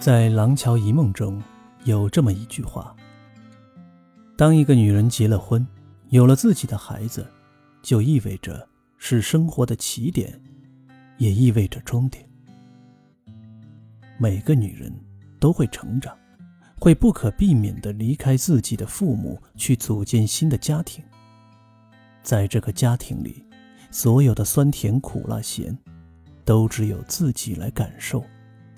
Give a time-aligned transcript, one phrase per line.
[0.00, 1.42] 在《廊桥遗梦》中，
[1.84, 2.96] 有这么一句话：
[4.34, 5.64] 当一个女人结了婚，
[6.08, 7.30] 有了自己的孩子，
[7.82, 8.66] 就意味着
[8.96, 10.40] 是生活的起点，
[11.18, 12.26] 也意味着终点。
[14.16, 14.90] 每个女人
[15.38, 16.16] 都会成长，
[16.78, 21.04] 会不可避免地离开自己的父母，去组建新的家庭。
[22.22, 23.44] 在这个家庭里，
[23.90, 25.76] 所有的酸甜苦辣咸，
[26.46, 28.24] 都只有自己来感受，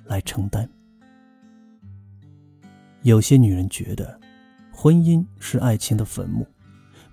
[0.06, 0.68] 来承担。
[3.02, 4.20] 有些女人觉得，
[4.72, 6.46] 婚姻是爱情的坟墓，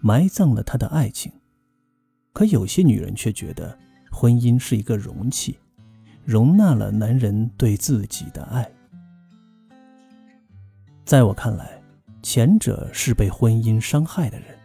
[0.02, 1.32] 埋葬了她的爱情；
[2.32, 3.76] 可有些女人却觉得，
[4.12, 5.58] 婚姻是一个容器，
[6.24, 8.70] 容纳了男人对自己的爱。
[11.06, 11.82] 在我看来，
[12.22, 14.56] 前者是被婚姻伤害的人，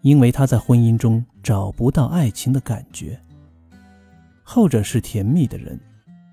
[0.00, 3.16] 因为他在婚姻中找不到爱情的感觉；
[4.42, 5.78] 后者是甜蜜的人，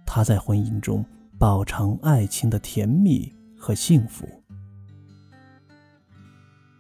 [0.04, 1.06] 他在婚姻中
[1.38, 3.32] 饱尝爱情的甜蜜。
[3.60, 4.26] 和幸福，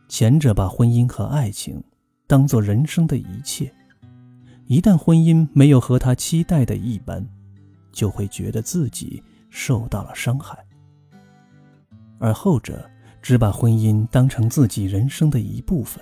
[0.07, 1.83] 前者把婚姻和爱情
[2.25, 3.71] 当做人生的一切，
[4.65, 7.23] 一旦婚姻没有和他期待的一般，
[7.91, 10.55] 就会觉得自己受到了伤害；
[12.17, 12.89] 而后者
[13.21, 16.01] 只把婚姻当成自己人生的一部分，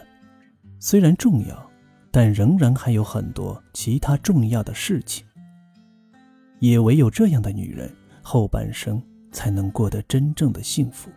[0.79, 1.71] 虽然重要，
[2.11, 5.25] 但仍然还有很多其他重要的事情。
[6.59, 9.01] 也唯有这样的女人，后半生。
[9.37, 11.11] 才能过得真正的幸福。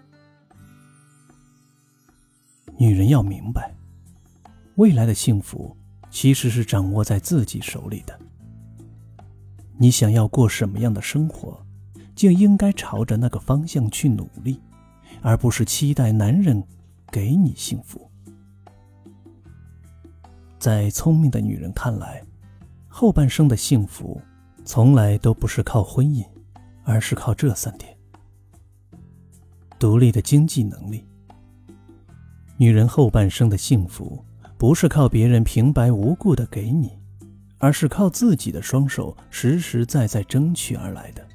[2.77, 3.75] 女人要明白，
[4.75, 5.75] 未来的幸福
[6.11, 8.21] 其实是掌握在自己手里的。
[9.79, 11.65] 你想要过什么样的生活，
[12.15, 14.61] 就应该朝着那个方向去努力，
[15.23, 16.63] 而不是期待男人
[17.11, 18.07] 给你幸福。
[20.59, 22.23] 在聪明的女人看来，
[22.87, 24.21] 后半生的幸福
[24.63, 26.23] 从来都不是靠婚姻，
[26.85, 27.90] 而是靠这三点。
[29.81, 31.03] 独立的经济能力。
[32.59, 34.23] 女人后半生的幸福，
[34.59, 36.91] 不是靠别人平白无故的给你，
[37.57, 41.27] 而是靠自己的双手实实在在争取而来的。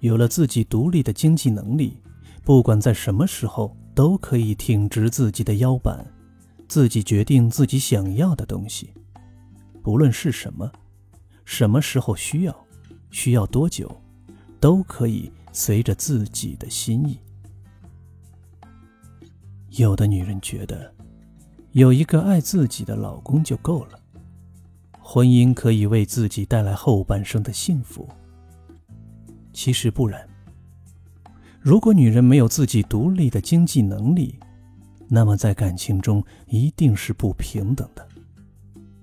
[0.00, 2.02] 有了自己独立的经济能力，
[2.42, 6.04] 不管在什么时候，都可以挺直自己的腰板，
[6.66, 8.92] 自己决定自己想要的东西，
[9.84, 10.68] 不论是什么，
[11.44, 12.66] 什么时候需要，
[13.12, 13.88] 需要多久，
[14.58, 15.30] 都可以。
[15.56, 17.16] 随着自己的心意，
[19.70, 20.92] 有的女人觉得
[21.70, 24.00] 有一个爱自己的老公就够了，
[24.98, 28.08] 婚姻可以为自己带来后半生的幸福。
[29.52, 30.28] 其实不然。
[31.60, 34.36] 如果女人没有自己独立的经济能力，
[35.08, 38.06] 那么在感情中一定是不平等的，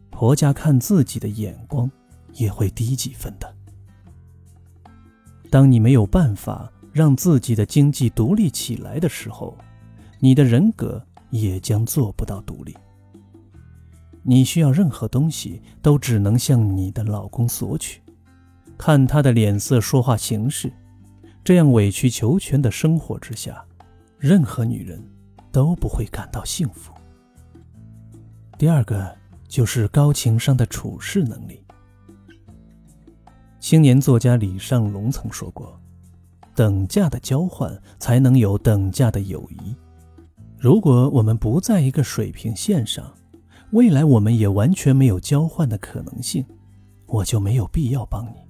[0.09, 1.89] 婆家看自己的眼光
[2.33, 3.50] 也会低几分的。
[5.51, 9.55] 当你没有办法让自己的经济独立起来的时候，
[10.17, 12.75] 你的人格也将做不到独立。
[14.23, 18.01] 你需要任何东西都只能向你的老公索取，
[18.77, 20.71] 看他的脸色说话行事。
[21.43, 23.65] 这样委曲求全的生活之下，
[24.17, 25.03] 任何女人
[25.51, 26.93] 都不会感到幸福。
[28.57, 29.13] 第二个
[29.49, 31.60] 就是高情商的处事能力。
[33.61, 35.79] 青年作家李尚龙曾说过
[36.55, 39.75] ：“等价的交换才能有等价的友谊。
[40.57, 43.13] 如果我们不在一个水平线上，
[43.69, 46.43] 未来我们也完全没有交换的可能性，
[47.05, 48.41] 我就没有必要帮你。”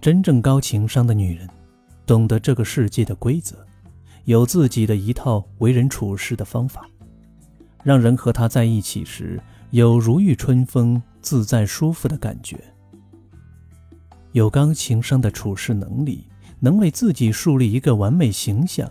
[0.00, 1.46] 真正高情商的女人，
[2.06, 3.54] 懂得这个世界的规则，
[4.24, 6.88] 有自己的一套为人处事的方法，
[7.84, 9.38] 让人和她在一起时
[9.72, 12.58] 有如遇春风、自在舒服的感觉。
[14.38, 16.24] 有高情商的处事能力，
[16.60, 18.88] 能为自己树立一个完美形象，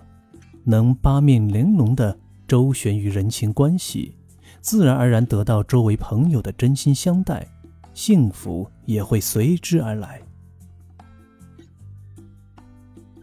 [0.66, 4.13] 能八面玲珑的周旋于人情关系，
[4.59, 7.47] 自然而然得到周围朋友的真心相待，
[7.94, 10.22] 幸福也会随之而来。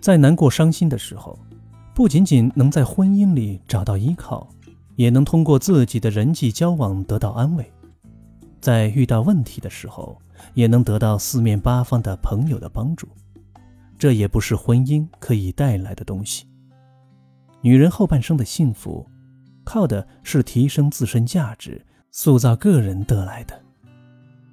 [0.00, 1.38] 在难过伤心的时候，
[1.94, 4.48] 不仅仅能在婚姻里找到依靠，
[4.96, 7.70] 也能通过自己的人际交往得到安慰。
[8.62, 10.18] 在遇到问题的时候，
[10.54, 13.08] 也能得到四面八方的朋友的帮助，
[13.98, 16.46] 这也不是婚姻可以带来的东西。
[17.60, 19.06] 女人后半生的幸福，
[19.64, 23.58] 靠的是提升自身价值、塑造个人得来的。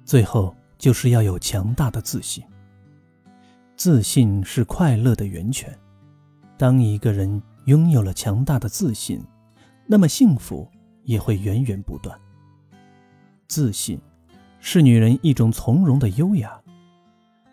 [0.04, 2.42] 最后就是要有强大的自信。
[3.76, 5.76] 自信是快乐的源泉。
[6.56, 9.20] 当一个人拥有了强大的自信，
[9.86, 10.68] 那么幸福
[11.04, 12.16] 也会源源不断。
[13.48, 14.00] 自信，
[14.64, 16.58] 是女人一种从容的优雅。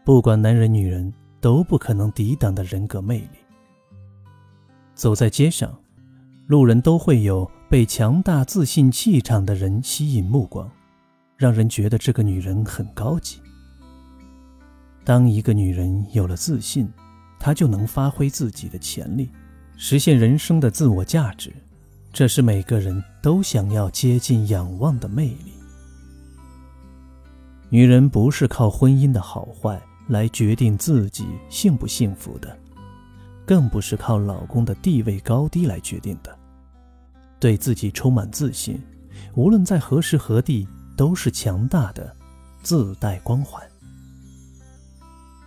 [0.06, 1.12] 不管男人女人，
[1.42, 3.40] 都不可能抵挡的人格魅力。
[4.94, 5.76] 走在街上，
[6.46, 10.70] 路人都会有被强大自信气场的人吸引目光，
[11.36, 13.42] 让人觉得这个女人很高级。
[15.04, 16.88] 当一个女人有了自信，
[17.40, 19.32] 她就能发挥自己的潜力，
[19.76, 21.52] 实现人生的自我价值。
[22.14, 25.54] 这是每个人都想要接近、仰望的魅力。
[27.70, 32.58] 女人不是靠婚姻的好坏来决定自己幸不幸福的，
[33.46, 36.36] 更不是靠老公的地位高低来决定的。
[37.40, 38.82] 对自己充满自信，
[39.36, 40.68] 无论在何时何地
[40.98, 42.16] 都是强大的，
[42.62, 43.64] 自带光环。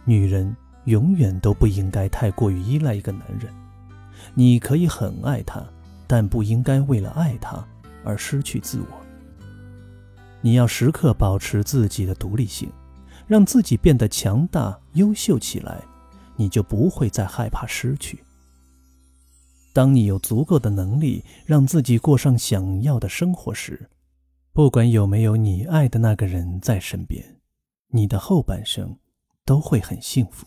[0.05, 3.53] 女人永远都不应该太过于依赖一个男人，
[4.35, 5.63] 你可以很爱他。
[6.05, 7.67] 但不应该为了爱他
[8.05, 9.12] 而失去自我。
[10.43, 12.71] 你要时刻保持自己的独立性，
[13.27, 15.81] 让自己变得强大、优秀起来，
[16.37, 18.23] 你就不会再害怕失去。
[19.73, 23.89] 当你有足够的能力让自己过上想要的生活时，
[24.53, 27.25] 不管有没有你爱的那个人在身边，
[27.89, 28.99] 你的后半生
[29.47, 30.47] 都会很幸福。